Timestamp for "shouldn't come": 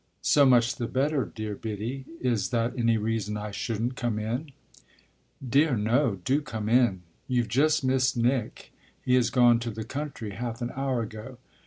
3.51-4.17